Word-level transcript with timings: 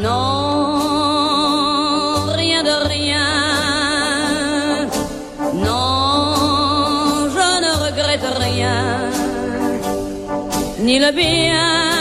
Non, 0.00 0.78
rien 2.34 2.62
de 2.62 2.88
rien. 2.88 4.88
Non, 5.54 7.28
je 7.28 7.48
ne 7.64 7.72
regrette 7.84 8.28
rien. 8.38 9.10
Ni 10.78 10.98
le 10.98 11.12
bien 11.12 11.91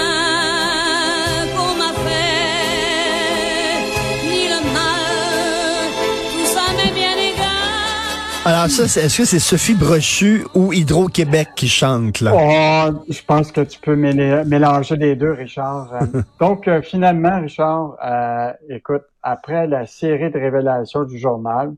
Alors 8.43 8.67
ça, 8.69 8.85
est-ce 8.85 9.17
que 9.19 9.25
c'est 9.25 9.37
Sophie 9.37 9.75
Brochu 9.75 10.45
ou 10.55 10.73
Hydro-Québec 10.73 11.49
qui 11.55 11.67
chante 11.67 12.21
là? 12.21 12.31
Oh, 12.33 13.03
je 13.07 13.21
pense 13.23 13.51
que 13.51 13.61
tu 13.61 13.79
peux 13.79 13.95
mélanger 13.95 14.95
les 14.95 15.15
deux, 15.15 15.33
Richard. 15.33 15.93
Donc 16.39 16.67
euh, 16.67 16.81
finalement, 16.81 17.39
Richard, 17.39 17.97
euh, 18.03 18.51
écoute, 18.69 19.03
après 19.21 19.67
la 19.67 19.85
série 19.85 20.31
de 20.31 20.39
révélations 20.39 21.03
du 21.03 21.19
journal, 21.19 21.73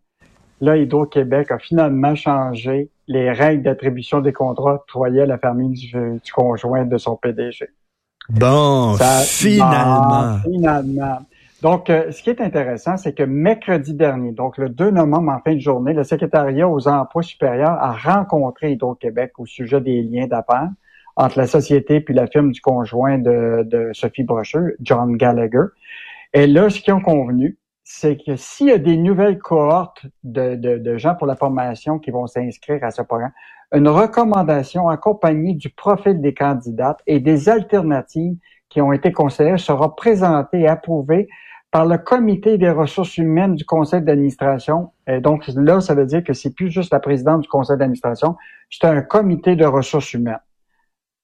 là, 0.61 0.77
Hydro-Québec 0.77 1.51
a 1.51 1.59
finalement 1.59 2.15
changé 2.15 2.89
les 3.07 3.29
règles 3.33 3.63
d'attribution 3.63 4.21
des 4.21 4.31
contrats 4.31 4.75
octroyés 4.75 5.23
à 5.23 5.25
la 5.25 5.37
famille 5.37 5.77
du, 5.77 6.21
conjoint 6.33 6.85
de 6.85 6.97
son 6.97 7.17
PDG. 7.17 7.67
Bon, 8.29 8.95
finalement. 9.25 10.37
finalement. 10.43 11.19
Donc, 11.63 11.89
euh, 11.89 12.11
ce 12.11 12.21
qui 12.21 12.29
est 12.29 12.41
intéressant, 12.41 12.97
c'est 12.97 13.13
que 13.13 13.23
mercredi 13.23 13.93
dernier, 13.93 14.33
donc 14.33 14.57
le 14.57 14.67
2 14.67 14.91
novembre 14.91 15.31
en 15.31 15.39
fin 15.39 15.53
de 15.55 15.61
journée, 15.61 15.93
le 15.93 16.03
secrétariat 16.03 16.67
aux 16.67 16.89
emplois 16.89 17.23
supérieurs 17.23 17.81
a 17.81 17.93
rencontré 17.93 18.73
Hydro-Québec 18.73 19.31
au 19.37 19.45
sujet 19.45 19.79
des 19.79 20.01
liens 20.01 20.27
d'affaires 20.27 20.69
entre 21.15 21.37
la 21.37 21.47
société 21.47 22.01
puis 22.01 22.13
la 22.13 22.27
firme 22.27 22.51
du 22.51 22.59
conjoint 22.59 23.17
de, 23.17 23.91
Sophie 23.93 24.23
Brocheux, 24.23 24.75
John 24.81 25.15
Gallagher. 25.15 25.67
Et 26.33 26.47
là, 26.47 26.69
ce 26.69 26.81
qu'ils 26.81 26.93
ont 26.95 26.99
convenu, 26.99 27.57
c'est 27.85 28.17
que 28.17 28.35
s'il 28.35 28.67
y 28.67 28.71
a 28.73 28.77
des 28.77 28.97
nouvelles 28.97 29.39
cohortes 29.39 30.05
de, 30.25 30.55
de 30.55 30.97
gens 30.97 31.15
pour 31.15 31.27
la 31.27 31.37
formation 31.37 31.97
qui 31.97 32.11
vont 32.11 32.27
s'inscrire 32.27 32.83
à 32.83 32.91
ce 32.91 33.03
programme, 33.03 33.31
une 33.73 33.87
recommandation 33.87 34.89
accompagnée 34.89 35.53
du 35.53 35.69
profil 35.69 36.19
des 36.19 36.33
candidates 36.33 36.99
et 37.07 37.21
des 37.21 37.47
alternatives 37.47 38.35
qui 38.67 38.81
ont 38.81 38.91
été 38.91 39.13
conseillées 39.13 39.57
sera 39.57 39.95
présentée 39.95 40.61
et 40.61 40.67
approuvée 40.67 41.29
par 41.73 41.87
le 41.87 41.97
comité 41.97 42.59
des 42.59 42.69
ressources 42.69 43.17
humaines 43.17 43.55
du 43.55 43.65
conseil 43.65 44.03
d'administration. 44.03 44.91
Et 45.07 45.21
donc 45.21 45.47
là, 45.47 45.81
ça 45.81 45.95
veut 45.95 46.05
dire 46.05 46.23
que 46.23 46.33
c'est 46.33 46.53
plus 46.53 46.69
juste 46.69 46.93
la 46.93 46.99
présidente 46.99 47.41
du 47.41 47.47
conseil 47.47 47.77
d'administration, 47.77 48.35
c'est 48.69 48.85
un 48.85 49.01
comité 49.01 49.55
de 49.55 49.65
ressources 49.65 50.13
humaines. 50.13 50.39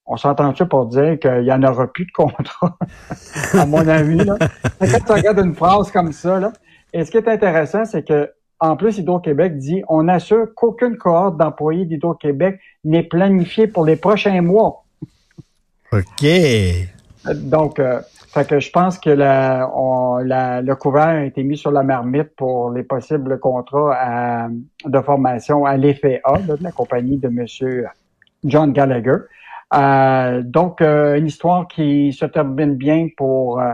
On 0.07 0.17
s'entend-tu 0.17 0.65
pour 0.65 0.87
dire 0.87 1.19
qu'il 1.19 1.43
n'y 1.43 1.51
en 1.51 1.61
aura 1.61 1.85
plus 1.85 2.07
de 2.07 2.11
contrat, 2.11 2.79
à 3.53 3.65
mon 3.67 3.87
avis. 3.87 4.25
Là. 4.25 4.37
Quand 4.79 5.05
tu 5.05 5.11
regardes 5.11 5.37
une 5.37 5.53
phrase 5.53 5.91
comme 5.91 6.11
ça, 6.13 6.39
là, 6.39 6.51
et 6.93 7.05
ce 7.05 7.11
qui 7.11 7.17
est 7.17 7.27
intéressant, 7.27 7.85
c'est 7.85 8.03
que 8.03 8.31
en 8.59 8.75
plus, 8.75 8.97
Hydro-Québec 8.97 9.55
dit 9.55 9.83
on 9.87 10.07
assure 10.07 10.47
qu'aucune 10.55 10.97
cohorte 10.97 11.37
d'employés 11.37 11.85
d'Hydro-Québec 11.85 12.59
n'est 12.83 13.03
planifiée 13.03 13.67
pour 13.67 13.85
les 13.85 13.97
prochains 13.97 14.41
mois. 14.41 14.83
OK. 15.91 16.25
Donc, 17.35 17.79
euh, 17.79 18.01
fait 18.33 18.47
que 18.47 18.59
je 18.59 18.71
pense 18.71 18.99
que 18.99 19.09
la, 19.09 19.69
le 20.61 20.73
couvert 20.75 21.07
a 21.07 21.25
été 21.25 21.43
mis 21.43 21.57
sur 21.57 21.71
la 21.71 21.83
marmite 21.83 22.35
pour 22.35 22.71
les 22.71 22.83
possibles 22.83 23.39
contrats 23.39 24.49
de 24.85 25.01
formation 25.01 25.65
à 25.65 25.77
l'effet 25.77 26.21
A 26.23 26.37
de 26.39 26.57
la 26.61 26.71
compagnie 26.71 27.17
de 27.17 27.27
Monsieur 27.29 27.87
John 28.43 28.71
Gallagher. 28.71 29.17
Euh, 29.73 30.41
donc, 30.43 30.81
euh, 30.81 31.17
une 31.17 31.27
histoire 31.27 31.67
qui 31.67 32.11
se 32.13 32.25
termine 32.25 32.75
bien 32.75 33.07
pour 33.15 33.59
euh, 33.59 33.73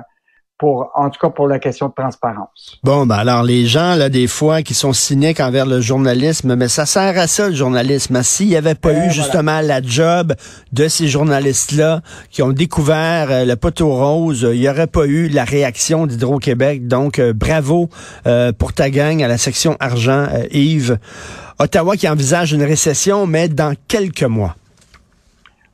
pour, 0.58 0.89
en 0.95 1.09
tout 1.09 1.20
cas 1.20 1.30
pour 1.30 1.48
la 1.48 1.59
question 1.59 1.89
de 1.89 1.94
transparence. 1.94 2.80
Bon, 2.84 3.06
ben 3.06 3.16
alors 3.16 3.44
les 3.44 3.66
gens, 3.66 3.95
là, 3.95 4.09
des 4.09 4.28
fois, 4.28 4.62
qui 4.62 4.73
sont 4.73 4.94
cyniques 4.94 5.39
envers 5.39 5.66
le 5.66 5.81
journalisme, 5.81 6.56
mais 6.56 6.70
ça 6.70 6.86
sert 6.86 7.17
à 7.17 7.28
ça, 7.28 7.50
le 7.50 7.56
journalisme. 7.56 8.22
S'il 8.23 8.47
n'y 8.47 8.56
avait 8.56 8.75
pas 8.75 8.94
eu 8.94 9.12
justement 9.12 9.59
la 9.62 9.81
job 9.81 10.34
de 10.72 10.88
ces 10.88 11.07
journalistes-là 11.07 12.02
qui 12.31 12.41
ont 12.41 12.52
découvert 12.52 13.28
euh, 13.29 13.46
le 13.46 13.56
poteau 13.56 13.94
rose, 13.94 14.47
il 14.53 14.59
n'y 14.59 14.69
aurait 14.69 14.88
pas 14.88 15.06
eu 15.06 15.28
la 15.28 15.44
réaction 15.44 16.07
d'Hydro-Québec. 16.07 16.88
Donc, 16.88 17.19
euh, 17.19 17.34
bravo 17.34 17.90
euh, 18.25 18.53
pour 18.53 18.74
ta 18.74 18.90
gang 18.90 19.22
à 19.22 19.28
la 19.28 19.38
section 19.38 19.75
argent, 19.79 20.28
Yves. 20.52 20.97
Ottawa 21.59 21.96
qui 21.96 22.08
envisage 22.08 22.53
une 22.53 22.63
récession, 22.63 23.28
mais 23.28 23.47
dans 23.47 23.74
quelques 23.88 24.24
mois. 24.24 24.56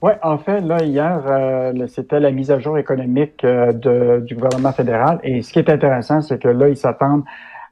Oui, 0.01 0.13
en 0.23 0.39
fait, 0.39 0.62
là, 0.62 0.84
hier, 0.84 1.23
euh, 1.28 1.85
c'était 1.88 2.19
la 2.19 2.31
mise 2.31 2.50
à 2.50 2.57
jour 2.57 2.79
économique 2.79 3.44
euh, 3.44 3.72
de, 3.72 4.23
du 4.25 4.34
gouvernement 4.34 4.72
fédéral. 4.72 5.19
Et 5.23 5.44
ce 5.44 5.53
qui 5.53 5.59
est 5.59 5.69
intéressant, 5.69 6.22
c'est 6.22 6.41
que 6.41 6.47
là, 6.47 6.69
ils 6.69 6.78
s'attendent 6.78 7.23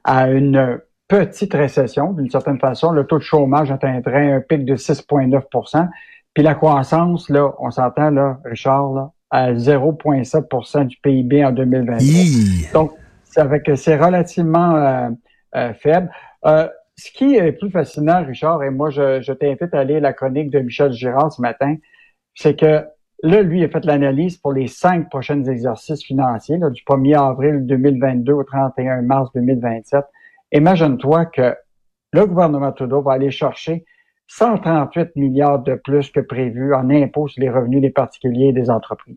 à 0.04 0.30
une 0.30 0.80
petite 1.08 1.52
récession. 1.54 2.12
D'une 2.12 2.30
certaine 2.30 2.60
façon, 2.60 2.92
le 2.92 3.04
taux 3.04 3.18
de 3.18 3.24
chômage 3.24 3.72
atteindrait 3.72 4.30
un 4.32 4.40
pic 4.40 4.64
de 4.64 4.76
6,9% 4.76 5.88
Puis 6.32 6.44
la 6.44 6.54
croissance, 6.54 7.28
là, 7.30 7.52
on 7.58 7.72
s'entend, 7.72 8.10
là, 8.10 8.38
Richard, 8.44 8.92
là, 8.92 9.10
à 9.30 9.52
0,7% 9.52 10.86
du 10.86 10.98
PIB 10.98 11.44
en 11.44 11.50
2023. 11.50 12.70
Donc, 12.72 12.92
ça 13.24 13.48
fait 13.48 13.60
que 13.60 13.74
c'est 13.74 13.96
relativement 13.96 14.76
euh, 15.56 15.72
faible. 15.74 16.08
ce 16.44 17.10
qui 17.12 17.34
est 17.34 17.52
plus 17.52 17.70
fascinant, 17.70 18.24
Richard, 18.24 18.62
et 18.62 18.70
moi, 18.70 18.90
je, 18.90 19.20
je 19.20 19.32
t'invite 19.32 19.74
à 19.74 19.82
lire 19.82 20.00
la 20.00 20.12
chronique 20.12 20.50
de 20.50 20.60
Michel 20.60 20.92
Girard 20.92 21.32
ce 21.32 21.42
matin, 21.42 21.74
c'est 22.34 22.58
que 22.58 22.84
là, 23.22 23.42
lui, 23.42 23.64
a 23.64 23.68
fait 23.68 23.84
l'analyse 23.84 24.36
pour 24.38 24.52
les 24.52 24.66
cinq 24.66 25.08
prochains 25.10 25.44
exercices 25.44 26.04
financiers, 26.04 26.58
du 26.58 26.82
1er 26.82 27.18
avril 27.18 27.66
2022 27.66 28.32
au 28.32 28.44
31 28.44 29.02
mars 29.02 29.30
2027. 29.34 30.04
Imagine-toi 30.52 31.26
que 31.26 31.54
le 32.12 32.26
gouvernement 32.26 32.72
Trudeau 32.72 33.02
va 33.02 33.12
aller 33.12 33.30
chercher 33.30 33.84
138 34.28 35.16
milliards 35.16 35.60
de 35.60 35.74
plus 35.74 36.10
que 36.10 36.20
prévu 36.20 36.74
en 36.74 36.88
impôts 36.90 37.28
sur 37.28 37.42
les 37.42 37.50
revenus 37.50 37.80
des 37.80 37.90
particuliers 37.90 38.48
et 38.48 38.52
des 38.52 38.70
entreprises 38.70 39.16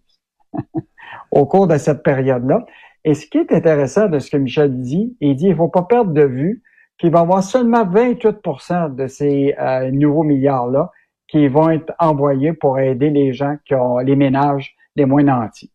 au 1.31 1.45
cours 1.45 1.67
de 1.67 1.77
cette 1.77 2.03
période-là. 2.03 2.65
Et 3.05 3.13
ce 3.13 3.27
qui 3.27 3.37
est 3.37 3.51
intéressant 3.51 4.07
de 4.07 4.19
ce 4.19 4.31
que 4.31 4.37
Michel 4.37 4.81
dit, 4.81 5.15
il 5.19 5.35
dit 5.35 5.47
il 5.47 5.55
faut 5.55 5.67
pas 5.67 5.83
perdre 5.83 6.13
de 6.13 6.23
vue 6.23 6.63
qu'il 6.97 7.11
va 7.11 7.19
avoir 7.19 7.43
seulement 7.43 7.85
28% 7.85 8.95
de 8.95 9.07
ces 9.07 9.55
euh, 9.59 9.91
nouveaux 9.91 10.23
milliards-là 10.23 10.91
qui 11.33 11.47
vont 11.47 11.71
être 11.71 11.91
envoyés 11.97 12.53
pour 12.53 12.77
aider 12.77 13.09
les 13.09 13.33
gens 13.33 13.55
qui 13.65 13.73
ont 13.73 13.97
les 13.97 14.15
ménages 14.15 14.75
les 14.95 15.05
moins 15.05 15.23
nantis. 15.23 15.71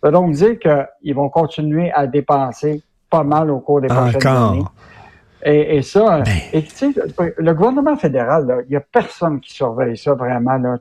Ça 0.00 0.08
veut 0.08 0.12
donc 0.12 0.32
dire 0.32 0.58
qu'ils 0.58 1.14
vont 1.14 1.28
continuer 1.28 1.92
à 1.92 2.08
dépenser 2.08 2.82
pas 3.08 3.22
mal 3.22 3.52
au 3.52 3.60
cours 3.60 3.80
des 3.80 3.86
prochaines 3.86 4.26
années. 4.26 4.64
Et, 5.44 5.80
ça, 5.82 6.22
ben. 6.22 6.32
et, 6.52 6.62
tu 6.64 6.70
sais, 6.70 6.88
le 7.38 7.54
gouvernement 7.54 7.96
fédéral, 7.96 8.64
il 8.68 8.72
y 8.72 8.76
a 8.76 8.80
personne 8.80 9.38
qui 9.38 9.52
surveille 9.52 9.96
ça 9.96 10.14
vraiment. 10.14 10.56
Là, 10.56 10.76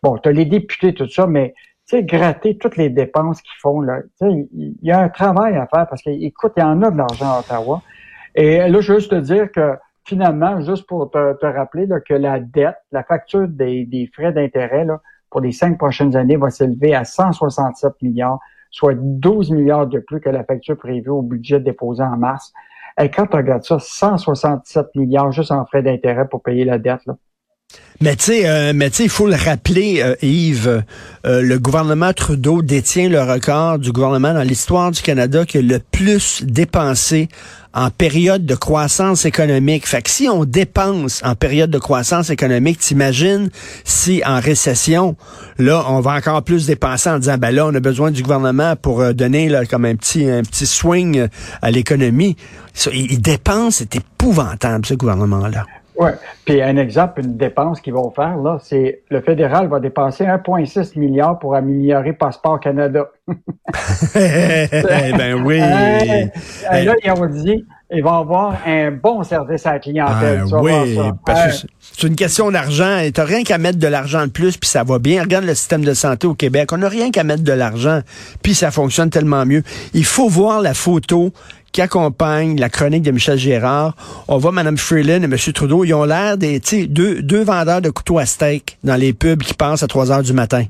bon, 0.00 0.16
tu 0.18 0.28
as 0.28 0.32
les 0.32 0.44
députés, 0.44 0.94
tout 0.94 1.08
ça, 1.08 1.26
mais 1.26 1.52
tu 1.88 1.96
sais, 1.96 2.04
gratter 2.04 2.56
toutes 2.56 2.76
les 2.76 2.88
dépenses 2.88 3.42
qu'ils 3.42 3.58
font, 3.60 3.80
là, 3.80 3.98
il 4.20 4.76
y 4.80 4.92
a 4.92 5.00
un 5.00 5.08
travail 5.08 5.56
à 5.56 5.66
faire 5.66 5.88
parce 5.88 6.02
qu'écoute, 6.02 6.52
il 6.56 6.60
y 6.60 6.62
en 6.62 6.82
a 6.82 6.92
de 6.92 6.98
l'argent 6.98 7.32
à 7.32 7.40
Ottawa. 7.40 7.82
Et 8.36 8.58
là, 8.58 8.80
je 8.80 8.92
veux 8.92 9.00
juste 9.00 9.10
te 9.10 9.16
dire 9.16 9.50
que 9.50 9.76
finalement, 10.06 10.60
juste 10.60 10.86
pour 10.86 11.10
te, 11.10 11.46
rappeler 11.46 11.86
que 12.06 12.14
la 12.14 12.40
dette, 12.40 12.76
la 12.92 13.02
facture 13.02 13.48
des, 13.48 14.10
frais 14.14 14.32
d'intérêt 14.32 14.86
pour 15.30 15.40
les 15.40 15.52
cinq 15.52 15.76
prochaines 15.78 16.16
années 16.16 16.36
va 16.36 16.50
s'élever 16.50 16.94
à 16.94 17.04
167 17.04 18.00
milliards, 18.02 18.38
soit 18.70 18.94
12 18.96 19.50
milliards 19.50 19.86
de 19.86 19.98
plus 19.98 20.20
que 20.20 20.30
la 20.30 20.44
facture 20.44 20.76
prévue 20.76 21.10
au 21.10 21.22
budget 21.22 21.60
déposé 21.60 22.02
en 22.02 22.16
mars. 22.16 22.52
Et 22.98 23.10
quand 23.10 23.26
tu 23.26 23.36
regardes 23.36 23.64
ça, 23.64 23.78
167 23.78 24.94
milliards 24.94 25.32
juste 25.32 25.50
en 25.50 25.66
frais 25.66 25.82
d'intérêt 25.82 26.26
pour 26.28 26.42
payer 26.42 26.64
la 26.64 26.78
dette. 26.78 27.02
Mais 28.00 28.14
tu 28.14 28.24
sais, 28.24 28.46
euh, 28.46 28.90
il 28.98 29.08
faut 29.08 29.26
le 29.26 29.36
rappeler, 29.36 30.02
euh, 30.02 30.14
Yves, 30.20 30.84
euh, 31.26 31.40
le 31.40 31.58
gouvernement 31.58 32.12
Trudeau 32.12 32.60
détient 32.60 33.08
le 33.08 33.22
record 33.22 33.78
du 33.78 33.90
gouvernement 33.90 34.34
dans 34.34 34.42
l'histoire 34.42 34.90
du 34.90 35.00
Canada 35.00 35.46
qui 35.46 35.58
a 35.58 35.62
le 35.62 35.78
plus 35.78 36.42
dépensé 36.44 37.28
en 37.72 37.88
période 37.90 38.44
de 38.44 38.54
croissance 38.54 39.24
économique. 39.24 39.86
Fait 39.86 40.02
que 40.02 40.10
si 40.10 40.28
on 40.28 40.44
dépense 40.44 41.22
en 41.24 41.34
période 41.34 41.70
de 41.70 41.78
croissance 41.78 42.28
économique, 42.28 42.80
t'imagines 42.80 43.48
si 43.84 44.22
en 44.26 44.40
récession, 44.40 45.16
là, 45.58 45.84
on 45.88 46.00
va 46.00 46.16
encore 46.16 46.42
plus 46.42 46.66
dépenser 46.66 47.08
en 47.08 47.18
disant, 47.18 47.38
ben 47.38 47.50
là, 47.50 47.66
on 47.66 47.74
a 47.74 47.80
besoin 47.80 48.10
du 48.10 48.22
gouvernement 48.22 48.76
pour 48.76 49.14
donner 49.14 49.48
là, 49.48 49.64
comme 49.64 49.86
un 49.86 49.96
petit, 49.96 50.28
un 50.28 50.42
petit 50.42 50.66
swing 50.66 51.28
à 51.62 51.70
l'économie. 51.70 52.36
Il 52.92 53.20
dépense, 53.22 53.76
c'est 53.76 53.96
épouvantable, 53.96 54.84
ce 54.84 54.94
gouvernement-là. 54.94 55.64
Oui. 55.98 56.10
Puis 56.44 56.62
un 56.62 56.76
exemple, 56.76 57.20
une 57.20 57.36
dépense 57.36 57.80
qu'ils 57.80 57.94
vont 57.94 58.10
faire, 58.10 58.36
là, 58.36 58.58
c'est 58.62 59.02
le 59.10 59.20
fédéral 59.20 59.68
va 59.68 59.80
dépenser 59.80 60.24
1,6 60.24 60.98
milliard 60.98 61.38
pour 61.38 61.54
améliorer 61.54 62.12
Passeport 62.12 62.60
Canada. 62.60 63.08
eh 64.14 65.12
ben 65.16 65.42
oui. 65.44 65.58
là, 65.58 66.94
ils 67.02 67.10
ont 67.10 67.26
dit 67.26 67.64
ils 67.92 68.02
vont 68.02 68.18
avoir 68.18 68.56
un 68.66 68.90
bon 68.90 69.22
service 69.22 69.64
à 69.64 69.74
la 69.74 69.78
clientèle. 69.78 70.44
Ah, 70.52 70.56
oui, 70.60 70.72
parce 71.24 71.62
que 71.62 71.68
c'est 71.80 72.06
une 72.06 72.16
question 72.16 72.50
d'argent. 72.50 72.98
Tu 73.14 73.20
rien 73.20 73.44
qu'à 73.44 73.58
mettre 73.58 73.78
de 73.78 73.86
l'argent 73.86 74.26
de 74.26 74.30
plus, 74.30 74.56
puis 74.56 74.68
ça 74.68 74.82
va 74.82 74.98
bien. 74.98 75.22
Regarde 75.22 75.44
le 75.44 75.54
système 75.54 75.84
de 75.84 75.94
santé 75.94 76.26
au 76.26 76.34
Québec. 76.34 76.72
On 76.72 76.78
n'a 76.78 76.88
rien 76.88 77.12
qu'à 77.12 77.22
mettre 77.22 77.44
de 77.44 77.52
l'argent, 77.52 78.00
puis 78.42 78.54
ça 78.54 78.72
fonctionne 78.72 79.10
tellement 79.10 79.46
mieux. 79.46 79.62
Il 79.94 80.04
faut 80.04 80.28
voir 80.28 80.60
la 80.60 80.74
photo 80.74 81.32
qui 81.76 81.82
accompagne 81.82 82.58
la 82.58 82.70
chronique 82.70 83.02
de 83.02 83.10
Michel 83.10 83.36
Gérard. 83.36 83.94
On 84.28 84.38
voit 84.38 84.50
Mme 84.50 84.78
Freeland 84.78 85.20
et 85.20 85.24
M. 85.24 85.36
Trudeau. 85.52 85.84
Ils 85.84 85.92
ont 85.92 86.04
l'air 86.04 86.38
des 86.38 86.58
deux, 86.88 87.20
deux 87.20 87.44
vendeurs 87.44 87.82
de 87.82 87.90
couteaux 87.90 88.18
à 88.18 88.24
steak 88.24 88.78
dans 88.82 88.94
les 88.94 89.12
pubs 89.12 89.42
qui 89.42 89.52
passent 89.52 89.82
à 89.82 89.86
3 89.86 90.10
heures 90.10 90.22
du 90.22 90.32
matin. 90.32 90.64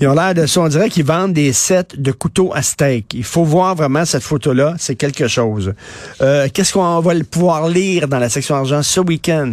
Ils 0.00 0.08
ont 0.08 0.14
l'air 0.14 0.32
de 0.32 0.46
ça. 0.46 0.62
On 0.62 0.68
dirait 0.68 0.88
qu'ils 0.88 1.04
vendent 1.04 1.34
des 1.34 1.52
sets 1.52 1.98
de 1.98 2.12
couteaux 2.12 2.50
à 2.54 2.62
steak. 2.62 3.12
Il 3.12 3.24
faut 3.24 3.44
voir 3.44 3.74
vraiment 3.74 4.06
cette 4.06 4.22
photo-là. 4.22 4.72
C'est 4.78 4.94
quelque 4.94 5.28
chose. 5.28 5.74
Euh, 6.22 6.48
Qu'est-ce 6.52 6.72
qu'on 6.72 7.00
va 7.00 7.12
pouvoir 7.30 7.68
lire 7.68 8.08
dans 8.08 8.18
la 8.18 8.30
section 8.30 8.54
argent 8.54 8.80
ce 8.82 9.00
week-end? 9.00 9.50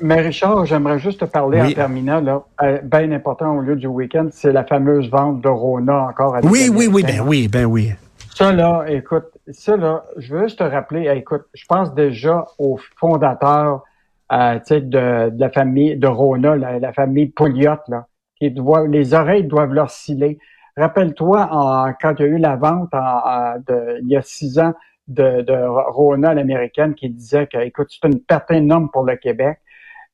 Mais 0.00 0.22
Richard, 0.22 0.64
j'aimerais 0.64 0.98
juste 0.98 1.20
te 1.20 1.26
parler 1.26 1.60
Oui. 1.60 1.68
en 1.68 1.72
terminant, 1.74 2.20
là, 2.22 2.42
euh, 2.62 2.78
bien 2.82 3.12
important 3.12 3.54
au 3.54 3.60
lieu 3.60 3.76
du 3.76 3.86
week-end, 3.86 4.28
c'est 4.32 4.50
la 4.52 4.64
fameuse 4.64 5.10
vente 5.10 5.42
de 5.42 5.48
Rona 5.48 6.06
encore 6.08 6.36
à 6.36 6.40
Oui, 6.42 6.70
oui, 6.74 6.88
oui, 6.90 7.02
ben 7.02 7.20
oui, 7.22 7.48
ben 7.48 7.66
oui. 7.66 7.90
Ça, 8.34 8.52
là, 8.52 8.84
écoute, 8.88 9.24
ça, 9.52 9.76
là, 9.76 10.04
je 10.16 10.34
veux 10.34 10.42
juste 10.44 10.58
te 10.58 10.64
rappeler, 10.64 11.10
écoute, 11.14 11.44
je 11.54 11.64
pense 11.66 11.94
déjà 11.94 12.46
au 12.58 12.78
fondateur, 12.96 13.84
euh, 14.32 14.58
de, 14.70 15.30
de 15.30 15.40
la 15.40 15.50
famille 15.50 15.96
de 15.96 16.06
Rona, 16.06 16.56
la, 16.56 16.92
famille 16.92 17.26
Pouliot, 17.26 17.78
là, 17.88 18.06
qui 18.36 18.50
doit, 18.50 18.86
les 18.86 19.12
oreilles 19.12 19.44
doivent 19.44 19.72
leur 19.72 19.90
sciller. 19.90 20.38
Rappelle-toi, 20.76 21.96
quand 22.00 22.14
il 22.18 22.22
y 22.22 22.24
a 22.24 22.28
eu 22.28 22.38
la 22.38 22.56
vente 22.56 22.94
en, 22.94 23.56
de, 23.66 23.98
il 24.02 24.08
y 24.08 24.16
a 24.16 24.22
six 24.22 24.58
ans 24.60 24.72
de, 25.08 25.42
de 25.42 25.54
Rona, 25.88 26.32
l'américaine, 26.32 26.94
qui 26.94 27.10
disait 27.10 27.48
que, 27.48 27.58
écoute, 27.58 27.88
c'est 27.90 28.06
une 28.08 28.20
perte 28.20 28.50
énorme 28.52 28.88
pour 28.92 29.04
le 29.04 29.16
Québec. 29.16 29.58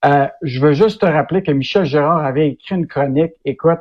Euh, 0.05 0.27
je 0.43 0.61
veux 0.61 0.73
juste 0.73 1.03
te 1.03 1.07
rappeler 1.07 1.43
que 1.43 1.53
Michel 1.53 1.85
Gérard 1.85 2.25
avait 2.25 2.49
écrit 2.49 2.75
une 2.75 2.87
chronique, 2.87 3.33
écoute, 3.45 3.81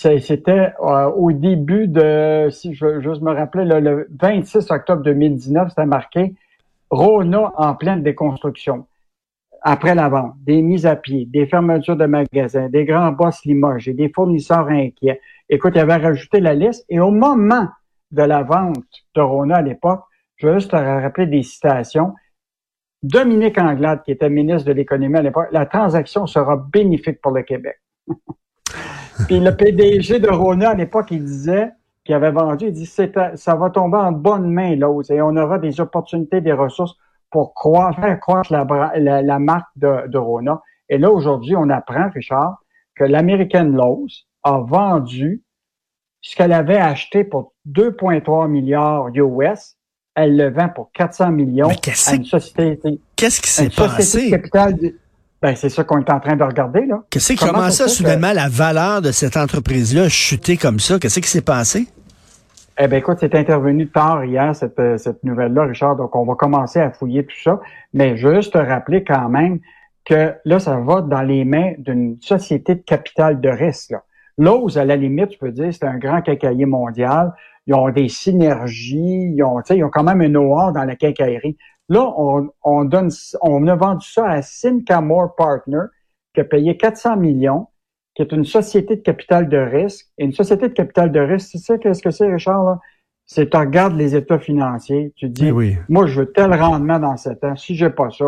c'était 0.00 0.72
euh, 0.80 1.10
au 1.10 1.30
début 1.30 1.86
de, 1.86 2.48
si 2.50 2.72
je 2.72 3.00
juste 3.00 3.20
me 3.20 3.32
rappeler, 3.32 3.66
le, 3.66 3.80
le 3.80 4.08
26 4.18 4.70
octobre 4.70 5.02
2019, 5.02 5.68
c'était 5.68 5.84
marqué 5.84 6.34
Rona 6.88 7.52
en 7.56 7.74
pleine 7.74 8.02
déconstruction. 8.02 8.86
Après 9.60 9.94
la 9.94 10.08
vente, 10.08 10.36
des 10.38 10.62
mises 10.62 10.86
à 10.86 10.96
pied, 10.96 11.26
des 11.26 11.46
fermetures 11.46 11.96
de 11.96 12.06
magasins, 12.06 12.70
des 12.70 12.86
grands 12.86 13.12
boss 13.12 13.44
limogés, 13.44 13.92
des 13.92 14.08
fournisseurs 14.08 14.68
inquiets. 14.68 15.20
Écoute, 15.50 15.72
il 15.74 15.80
avait 15.80 15.96
rajouté 15.96 16.40
la 16.40 16.54
liste 16.54 16.86
et 16.88 16.98
au 16.98 17.10
moment 17.10 17.68
de 18.10 18.22
la 18.22 18.42
vente 18.42 18.82
de 19.14 19.20
Rona 19.20 19.56
à 19.56 19.62
l'époque, 19.62 20.00
je 20.36 20.46
veux 20.46 20.54
juste 20.54 20.70
te 20.70 20.76
rappeler 20.76 21.26
des 21.26 21.42
citations. 21.42 22.14
Dominique 23.02 23.58
Anglade, 23.58 24.02
qui 24.02 24.12
était 24.12 24.30
ministre 24.30 24.66
de 24.66 24.72
l'Économie 24.72 25.18
à 25.18 25.22
l'époque, 25.22 25.48
la 25.52 25.66
transaction 25.66 26.26
sera 26.26 26.56
bénéfique 26.56 27.20
pour 27.20 27.32
le 27.32 27.42
Québec. 27.42 27.78
Puis 29.26 29.40
le 29.40 29.54
PDG 29.56 30.18
de 30.20 30.28
Rona 30.30 30.70
à 30.70 30.74
l'époque, 30.74 31.08
il 31.10 31.24
disait 31.24 31.70
qu'il 32.04 32.14
avait 32.14 32.30
vendu, 32.30 32.66
il 32.66 32.72
dit 32.72 32.86
ça 32.86 33.54
va 33.54 33.70
tomber 33.70 33.98
en 33.98 34.12
bonne 34.12 34.50
main 34.50 34.74
l'ose 34.76 35.10
et 35.10 35.20
on 35.20 35.36
aura 35.36 35.58
des 35.58 35.80
opportunités, 35.80 36.40
des 36.40 36.52
ressources 36.52 36.94
pour 37.30 37.54
croître, 37.54 38.00
faire 38.00 38.18
croître 38.18 38.52
la, 38.52 38.64
bra- 38.64 38.92
la, 38.98 39.22
la 39.22 39.38
marque 39.38 39.68
de, 39.76 40.08
de 40.08 40.18
Rona. 40.18 40.60
Et 40.88 40.98
là, 40.98 41.10
aujourd'hui, 41.12 41.54
on 41.56 41.68
apprend, 41.70 42.08
Richard, 42.14 42.56
que 42.96 43.04
l'American 43.04 43.64
Lowe's 43.64 44.26
a 44.42 44.58
vendu 44.58 45.42
ce 46.22 46.34
qu'elle 46.36 46.52
avait 46.52 46.76
acheté 46.78 47.22
pour 47.24 47.52
2,3 47.68 48.48
milliards 48.48 49.08
US. 49.14 49.76
Elle 50.16 50.36
le 50.36 50.50
vend 50.50 50.68
pour 50.68 50.90
400 50.92 51.30
millions 51.30 51.68
à 51.68 52.14
une 52.16 52.24
société, 52.24 53.00
Qu'est-ce 53.16 53.40
qui 53.40 53.48
s'est 53.48 53.66
une 53.66 53.70
société 53.70 54.30
de 54.30 54.40
passé? 54.40 54.50
capital. 54.50 54.92
Ben, 55.42 55.56
c'est 55.56 55.70
ça 55.70 55.84
qu'on 55.84 56.00
est 56.00 56.10
en 56.10 56.20
train 56.20 56.36
de 56.36 56.42
regarder, 56.42 56.84
là. 56.84 57.02
Qu'est-ce 57.08 57.32
qui 57.32 57.38
Comment 57.38 57.70
ça 57.70 57.88
soudainement, 57.88 58.32
la 58.32 58.48
valeur 58.48 59.00
de 59.00 59.10
cette 59.10 59.36
entreprise-là 59.36 60.04
a 60.04 60.08
chuté 60.08 60.56
comme 60.58 60.80
ça? 60.80 60.98
Qu'est-ce 60.98 61.20
qui 61.20 61.30
s'est 61.30 61.40
passé? 61.40 61.86
Eh 62.78 62.88
bien, 62.88 62.98
écoute, 62.98 63.18
c'est 63.20 63.34
intervenu 63.34 63.88
tard 63.88 64.24
hier, 64.24 64.54
cette, 64.54 64.78
euh, 64.78 64.98
cette 64.98 65.22
nouvelle-là, 65.24 65.64
Richard. 65.64 65.96
Donc, 65.96 66.14
on 66.14 66.24
va 66.24 66.34
commencer 66.34 66.80
à 66.80 66.90
fouiller 66.90 67.24
tout 67.24 67.40
ça. 67.42 67.60
Mais 67.92 68.16
juste 68.16 68.52
te 68.52 68.58
rappeler 68.58 69.02
quand 69.04 69.28
même 69.28 69.60
que 70.04 70.34
là, 70.44 70.58
ça 70.58 70.78
va 70.78 71.00
dans 71.00 71.22
les 71.22 71.44
mains 71.44 71.72
d'une 71.78 72.18
société 72.20 72.74
de 72.74 72.80
capital 72.80 73.40
de 73.40 73.48
risque. 73.48 73.90
Là. 73.90 74.02
Lowe's, 74.38 74.76
à 74.76 74.84
la 74.84 74.96
limite, 74.96 75.32
je 75.32 75.38
peux 75.38 75.52
dire, 75.52 75.68
c'est 75.72 75.84
un 75.84 75.98
grand 75.98 76.22
quincailler 76.22 76.64
mondial. 76.66 77.32
Ils 77.66 77.74
ont 77.74 77.90
des 77.90 78.08
synergies, 78.08 79.32
ils 79.34 79.42
ont, 79.42 79.60
tu 79.60 79.68
sais, 79.68 79.76
ils 79.76 79.84
ont 79.84 79.90
quand 79.90 80.02
même 80.02 80.20
un 80.22 80.28
know 80.28 80.72
dans 80.72 80.84
la 80.84 80.96
quincaillerie. 80.96 81.56
Là, 81.90 82.14
on, 82.16 82.48
on 82.62 82.84
donne, 82.84 83.10
on 83.42 83.66
a 83.66 83.74
vendu 83.74 84.06
ça 84.08 84.26
à 84.26 84.42
Sycamore 84.42 85.34
Partner, 85.34 85.82
qui 86.32 86.40
a 86.40 86.44
payé 86.44 86.76
400 86.76 87.16
millions, 87.16 87.66
qui 88.14 88.22
est 88.22 88.32
une 88.32 88.44
société 88.44 88.96
de 88.96 89.02
capital 89.02 89.48
de 89.48 89.58
risque. 89.58 90.06
Et 90.16 90.24
une 90.24 90.32
société 90.32 90.68
de 90.68 90.72
capital 90.72 91.10
de 91.10 91.20
risque, 91.20 91.50
tu 91.50 91.58
sais 91.58 91.78
qu'est-ce 91.80 92.02
que 92.02 92.12
c'est, 92.12 92.32
Richard? 92.32 92.62
Là? 92.64 92.78
C'est 93.26 93.50
tu 93.50 93.56
regardes 93.56 93.96
les 93.96 94.14
états 94.14 94.38
financiers, 94.38 95.12
tu 95.16 95.26
te 95.26 95.32
dis, 95.32 95.50
oui. 95.50 95.76
moi, 95.88 96.06
je 96.06 96.20
veux 96.20 96.32
tel 96.32 96.54
rendement 96.54 96.98
dans 96.98 97.16
sept 97.16 97.42
ans. 97.44 97.56
Si 97.56 97.74
j'ai 97.74 97.90
pas 97.90 98.10
ça, 98.10 98.24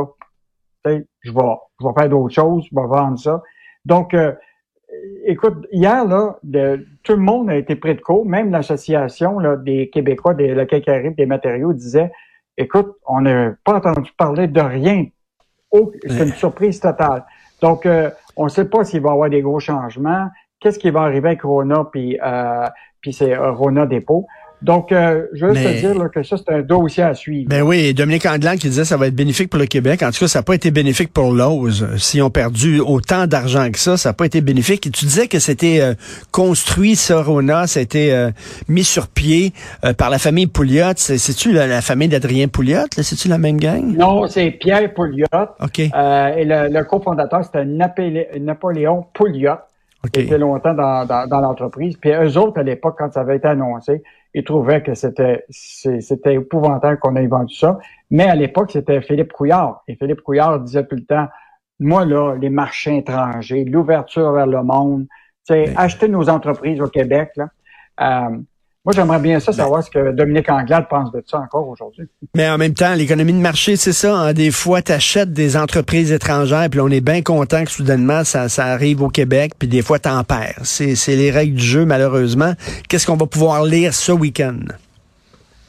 je 0.85 0.91
vais, 0.91 1.05
je 1.23 1.31
vais 1.33 1.93
faire 1.97 2.09
d'autres 2.09 2.35
choses, 2.35 2.67
je 2.71 2.75
vais 2.75 2.87
vendre 2.87 3.19
ça. 3.19 3.43
Donc, 3.85 4.13
euh, 4.15 4.33
écoute, 5.25 5.67
hier, 5.71 6.05
là, 6.05 6.37
de- 6.43 6.85
tout 7.03 7.13
le 7.13 7.19
monde 7.19 7.51
a 7.51 7.57
été 7.57 7.77
pris 7.77 7.95
de 7.95 8.01
court, 8.01 8.27
même 8.27 8.51
l'association 8.51 9.39
là, 9.39 9.57
des 9.57 9.89
Québécois, 9.91 10.35
des, 10.35 10.55
la 10.55 10.67
Cacarib 10.67 11.17
des 11.17 11.27
matériaux 11.27 11.73
disait, 11.73 12.11
écoute, 12.57 12.97
on 13.07 13.21
n'a 13.23 13.53
pas 13.65 13.75
entendu 13.75 14.11
parler 14.17 14.47
de 14.47 14.61
rien. 14.61 15.07
Oh, 15.71 15.93
c'est 16.07 16.25
une 16.25 16.33
surprise 16.33 16.81
totale. 16.81 17.25
Donc, 17.61 17.87
euh, 17.87 18.11
on 18.37 18.45
ne 18.45 18.51
sait 18.51 18.67
pas 18.67 18.85
s'il 18.85 19.01
va 19.01 19.11
y 19.11 19.13
avoir 19.13 19.31
des 19.31 19.41
gros 19.41 19.61
changements. 19.61 20.29
Qu'est-ce 20.61 20.79
qui 20.79 20.91
va 20.91 21.03
arriver 21.03 21.29
avec 21.29 21.43
Rona 21.43 21.85
puis 21.91 22.19
euh, 22.23 22.69
puis 23.01 23.13
c'est 23.13 23.35
euh, 23.35 23.53
Rona 23.53 23.87
Dépôt? 23.87 24.27
Donc, 24.63 24.93
euh, 24.93 25.27
je 25.33 25.45
veux 25.47 25.53
Mais- 25.53 25.65
te 25.75 25.81
dire 25.81 25.95
là, 25.99 26.09
que 26.09 26.23
ça, 26.23 26.37
c'est 26.37 26.53
un 26.55 26.61
dossier 26.63 27.03
à 27.03 27.15
suivre. 27.15 27.49
Ben 27.49 27.63
oui, 27.63 27.93
Dominique 27.95 28.27
Anglade 28.27 28.59
qui 28.59 28.69
disait 28.69 28.83
que 28.83 28.89
ça 28.89 28.97
va 28.97 29.09
être 29.09 29.15
bénéfique 29.15 29.51
pour 29.51 29.59
le 29.59 29.67
Québec. 29.67 30.03
En 30.03 30.11
tout 30.11 30.21
cas, 30.21 30.29
ça 30.29 30.39
n'a 30.39 30.43
pas 30.45 30.55
été 30.55 30.71
bénéfique 30.71 31.13
pour 31.13 31.33
Lowe's. 31.33 31.85
S'ils 31.97 32.23
ont 32.23 32.31
perdu 32.31 32.81
autant 32.81 33.27
d'argent 33.27 33.71
que 33.71 33.79
ça, 33.79 33.97
ça 33.97 34.11
n'a 34.11 34.13
pas 34.13 34.27
été 34.27 34.41
bénéfique. 34.41 34.87
Et 34.87 34.91
tu 34.91 35.05
disais 35.05 35.27
que 35.27 35.39
c'était 35.39 35.81
euh, 35.81 35.95
construit, 36.31 36.97
ça, 36.97 37.23
Rona, 37.23 37.67
c'était 37.67 38.11
euh, 38.13 38.31
mis 38.69 38.85
sur 38.85 39.09
pied 39.09 39.53
euh, 39.85 39.93
par 39.95 40.11
la 40.11 40.19
famille 40.19 40.47
Pouliot. 40.47 40.93
C'est- 40.97 41.19
C'est-tu 41.19 41.53
la, 41.53 41.67
la 41.67 41.81
famille 41.83 42.09
d'Adrien 42.09 42.49
Pouliot? 42.49 42.87
C'est-tu 42.97 43.29
la 43.29 43.39
même 43.39 43.59
gang? 43.59 43.83
Non, 43.97 44.27
c'est 44.29 44.51
Pierre 44.53 44.93
Pouliot. 44.95 45.27
OK. 45.61 45.81
Euh, 45.95 46.35
et 46.37 46.45
le, 46.45 46.69
le 46.73 46.85
cofondateur, 46.85 47.45
c'était 47.45 47.65
Napoléon 48.39 49.07
Pouliot, 49.15 49.53
OK. 50.05 50.11
qui 50.13 50.21
était 50.21 50.39
longtemps 50.39 50.75
dans, 50.75 51.05
dans, 51.07 51.27
dans 51.27 51.41
l'entreprise. 51.41 51.97
Puis 52.01 52.11
eux 52.11 52.37
autres, 52.39 52.59
à 52.61 52.63
l'époque, 52.63 52.97
quand 52.99 53.13
ça 53.13 53.21
avait 53.21 53.37
été 53.37 53.49
annoncé, 53.49 54.03
ils 54.35 54.45
trouvaient 54.45 54.83
que 54.83 54.95
c'était 54.95 55.45
c'est- 55.51 56.01
c'était 56.01 56.35
épouvantable 56.35 56.99
qu'on 56.99 57.17
ait 57.17 57.27
vendu 57.27 57.55
ça. 57.55 57.79
Mais 58.11 58.25
à 58.25 58.35
l'époque, 58.35 58.71
c'était 58.71 59.01
Philippe 59.01 59.33
Couillard. 59.33 59.83
Et 59.89 59.95
Philippe 59.97 60.23
Couillard 60.23 60.61
disait 60.61 60.87
tout 60.87 60.97
le 60.97 61.05
temps, 61.05 61.29
moi, 61.81 62.05
là, 62.05 62.35
les 62.37 62.51
marchés 62.51 62.99
étrangers, 62.99 63.65
l'ouverture 63.65 64.33
vers 64.33 64.47
le 64.47 64.63
monde, 64.63 65.07
tu 65.47 65.55
sais, 65.55 65.73
acheter 65.77 66.09
nos 66.09 66.29
entreprises 66.29 66.81
au 66.81 66.87
Québec, 66.89 67.31
là. 67.37 67.49
Euh, 68.01 68.39
moi, 68.85 68.93
j'aimerais 68.93 69.21
bien 69.21 69.39
ça, 69.39 69.53
savoir 69.53 69.85
ce 69.85 69.91
que 69.91 70.11
Dominique 70.11 70.51
Anglade 70.51 70.87
pense 70.91 71.13
de 71.13 71.23
ça 71.25 71.39
encore 71.39 71.69
aujourd'hui. 71.69 72.09
Mais 72.35 72.49
en 72.49 72.59
même 72.59 72.75
temps, 72.75 72.95
l'économie 72.95 73.33
de 73.33 73.39
marché, 73.39 73.77
c'est 73.77 73.93
ça. 73.93 74.17
hein. 74.17 74.33
Des 74.33 74.51
fois, 74.51 74.83
tu 74.83 74.91
achètes 74.91 75.33
des 75.33 75.57
entreprises 75.57 76.11
étrangères, 76.11 76.69
puis 76.69 76.81
on 76.81 76.89
est 76.89 77.01
bien 77.01 77.23
content 77.23 77.63
que 77.63 77.71
soudainement, 77.71 78.25
ça, 78.25 78.49
ça 78.49 78.65
arrive 78.67 79.01
au 79.01 79.09
Québec, 79.09 79.53
puis 79.57 79.69
des 79.69 79.83
fois, 79.83 80.01
t'en 80.01 80.25
perds. 80.25 80.61
C'est 80.65 80.97
c'est 80.97 81.15
les 81.15 81.31
règles 81.31 81.55
du 81.55 81.65
jeu, 81.65 81.85
malheureusement. 81.85 82.55
Qu'est-ce 82.89 83.07
qu'on 83.07 83.17
va 83.17 83.27
pouvoir 83.27 83.65
lire 83.65 83.95
ce 83.95 84.11
week-end? 84.11 84.59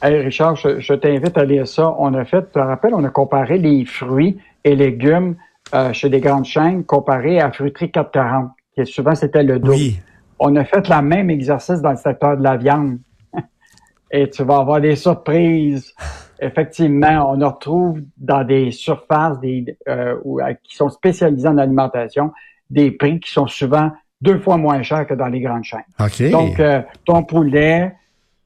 Hey 0.02 0.20
Richard, 0.20 0.56
je, 0.56 0.80
je 0.80 0.92
t'invite 0.94 1.38
à 1.38 1.44
lire 1.44 1.68
ça. 1.68 1.94
On 1.98 2.12
a 2.14 2.24
fait, 2.24 2.42
tu 2.42 2.52
te 2.54 2.58
rappelles, 2.58 2.94
on 2.94 3.04
a 3.04 3.10
comparé 3.10 3.58
les 3.58 3.84
fruits 3.84 4.38
et 4.64 4.74
légumes 4.74 5.36
euh, 5.72 5.92
chez 5.92 6.08
des 6.08 6.20
grandes 6.20 6.44
chaînes 6.46 6.84
comparé 6.84 7.40
à 7.40 7.52
Fruiterie 7.52 7.90
440, 7.92 8.50
qui 8.74 8.84
souvent 8.86 9.14
c'était 9.14 9.44
le 9.44 9.60
dos. 9.60 9.72
Oui. 9.72 9.98
On 10.38 10.56
a 10.56 10.64
fait 10.64 10.88
le 10.88 11.02
même 11.02 11.30
exercice 11.30 11.80
dans 11.80 11.90
le 11.90 11.96
secteur 11.96 12.36
de 12.36 12.42
la 12.42 12.56
viande. 12.56 12.98
Et 14.10 14.28
tu 14.30 14.42
vas 14.44 14.58
avoir 14.58 14.80
des 14.80 14.96
surprises. 14.96 15.92
Effectivement, 16.40 17.30
on 17.32 17.40
en 17.42 17.50
retrouve 17.50 18.00
dans 18.16 18.44
des 18.44 18.70
surfaces 18.70 19.38
des, 19.40 19.76
euh, 19.88 20.16
euh, 20.26 20.54
qui 20.62 20.76
sont 20.76 20.88
spécialisées 20.90 21.48
en 21.48 21.58
alimentation 21.58 22.32
des 22.70 22.90
prix 22.90 23.20
qui 23.20 23.30
sont 23.30 23.46
souvent 23.46 23.90
deux 24.20 24.38
fois 24.38 24.56
moins 24.56 24.82
chers 24.82 25.06
que 25.06 25.14
dans 25.14 25.28
les 25.28 25.40
grandes 25.40 25.64
chaînes. 25.64 25.80
Donc, 26.30 26.58
euh, 26.60 26.82
ton 27.04 27.22
poulet, 27.22 27.94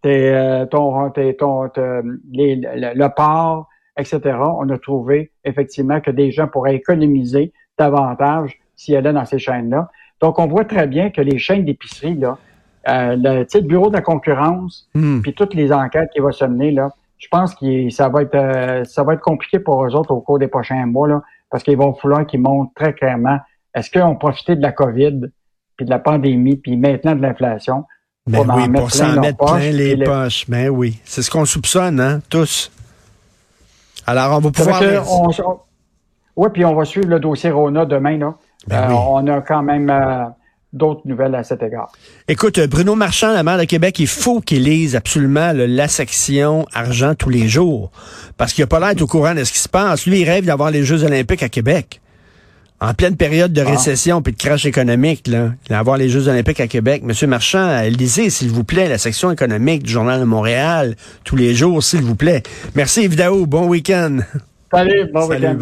tes, 0.02 0.34
euh, 0.34 0.66
ton, 0.66 1.10
tes- 1.10 1.36
ton, 1.36 1.68
te- 1.68 2.02
les- 2.30 2.56
le, 2.56 2.94
le 2.94 3.08
porc, 3.14 3.68
etc., 3.96 4.20
on 4.40 4.68
a 4.68 4.78
trouvé 4.78 5.30
effectivement 5.44 6.00
que 6.00 6.10
des 6.10 6.30
gens 6.30 6.46
pourraient 6.48 6.74
économiser 6.76 7.52
davantage 7.78 8.58
s'ils 8.76 8.96
allaient 8.96 9.12
dans 9.12 9.24
ces 9.24 9.38
chaînes-là. 9.38 9.88
Donc, 10.20 10.38
on 10.38 10.46
voit 10.46 10.64
très 10.64 10.86
bien 10.86 11.10
que 11.10 11.20
les 11.20 11.38
chaînes 11.38 11.64
d'épicerie, 11.64 12.16
là, 12.16 12.38
euh, 12.88 13.16
le, 13.16 13.46
le 13.52 13.60
bureau 13.60 13.88
de 13.88 13.94
la 13.94 14.02
concurrence, 14.02 14.88
Hmm. 14.94 15.20
puis 15.20 15.34
toutes 15.34 15.54
les 15.54 15.72
enquêtes 15.72 16.10
qui 16.14 16.20
vont 16.20 16.32
se 16.32 16.44
mener, 16.44 16.70
là, 16.72 16.90
je 17.18 17.26
pense 17.28 17.54
que 17.54 17.90
ça 17.90 18.08
va 18.08 18.22
être 18.22 18.34
euh, 18.34 18.84
ça 18.84 19.02
va 19.02 19.14
être 19.14 19.20
compliqué 19.20 19.58
pour 19.58 19.84
eux 19.84 19.94
autres 19.94 20.12
au 20.12 20.20
cours 20.20 20.38
des 20.38 20.48
prochains 20.48 20.86
mois, 20.86 21.08
là, 21.08 21.22
parce 21.50 21.62
qu'ils 21.64 21.76
vont 21.76 21.94
falloir 21.94 22.26
qu'ils 22.26 22.40
montrent 22.40 22.72
très 22.74 22.92
clairement 22.92 23.38
est-ce 23.74 23.90
qu'ils 23.90 24.02
ont 24.02 24.16
profité 24.16 24.56
de 24.56 24.62
la 24.62 24.72
COVID, 24.72 25.20
puis 25.76 25.84
de 25.86 25.90
la 25.90 25.98
pandémie, 25.98 26.56
puis 26.56 26.76
maintenant 26.76 27.14
de 27.14 27.22
l'inflation. 27.22 27.84
Ben 28.26 28.44
oui, 28.54 28.68
pour 28.68 28.90
s'en 28.90 29.20
mettre 29.20 29.38
plein 29.38 29.70
les 29.70 29.96
poches. 29.96 30.48
Ben 30.48 30.68
oui. 30.68 31.00
C'est 31.04 31.22
ce 31.22 31.30
qu'on 31.30 31.44
soupçonne, 31.44 31.98
hein, 32.00 32.20
tous. 32.28 32.70
Alors, 34.06 34.36
on 34.36 34.40
va 34.40 34.50
pouvoir. 34.50 34.82
oui, 36.36 36.48
puis 36.52 36.64
on 36.64 36.74
va 36.74 36.84
suivre 36.84 37.08
le 37.08 37.20
dossier 37.20 37.50
Rona 37.50 37.84
demain, 37.84 38.18
là. 38.18 38.34
Ben 38.66 38.90
euh, 38.90 38.94
on 38.94 39.26
a 39.28 39.40
quand 39.40 39.62
même 39.62 39.88
euh, 39.90 40.24
d'autres 40.72 41.02
nouvelles 41.04 41.34
à 41.34 41.44
cet 41.44 41.62
égard. 41.62 41.92
Écoute, 42.26 42.58
Bruno 42.60 42.94
Marchand, 42.94 43.32
la 43.32 43.42
maire 43.42 43.58
de 43.58 43.64
Québec, 43.64 43.98
il 43.98 44.06
faut 44.06 44.40
qu'il 44.40 44.64
lise 44.64 44.96
absolument 44.96 45.52
la 45.54 45.88
section 45.88 46.66
argent 46.74 47.14
tous 47.14 47.30
les 47.30 47.48
jours. 47.48 47.90
Parce 48.36 48.52
qu'il 48.52 48.62
n'a 48.62 48.66
pas 48.66 48.80
l'air 48.80 48.90
d'être 48.90 49.02
au 49.02 49.06
courant 49.06 49.34
de 49.34 49.44
ce 49.44 49.52
qui 49.52 49.58
se 49.58 49.68
passe. 49.68 50.06
Lui, 50.06 50.20
il 50.20 50.24
rêve 50.24 50.44
d'avoir 50.44 50.70
les 50.70 50.84
Jeux 50.84 51.04
olympiques 51.04 51.42
à 51.42 51.48
Québec. 51.48 52.00
En 52.80 52.94
pleine 52.94 53.16
période 53.16 53.52
de 53.52 53.62
ah. 53.62 53.70
récession 53.70 54.22
puis 54.22 54.32
de 54.32 54.38
crash 54.38 54.64
économique, 54.64 55.26
là, 55.26 55.50
avoir 55.70 55.96
les 55.96 56.08
Jeux 56.08 56.28
olympiques 56.28 56.60
à 56.60 56.68
Québec. 56.68 57.02
Monsieur 57.02 57.26
Marchand, 57.26 57.82
lisez, 57.82 58.30
s'il 58.30 58.50
vous 58.50 58.62
plaît, 58.62 58.88
la 58.88 58.98
section 58.98 59.32
économique 59.32 59.82
du 59.82 59.90
Journal 59.90 60.20
de 60.20 60.24
Montréal 60.24 60.94
tous 61.24 61.34
les 61.34 61.54
jours, 61.54 61.82
s'il 61.82 62.02
vous 62.02 62.14
plaît. 62.14 62.42
Merci, 62.76 63.08
Vidao. 63.08 63.46
Bon 63.46 63.66
week-end. 63.66 64.18
Salut, 64.70 65.10
bon 65.12 65.26
week-end. 65.26 65.56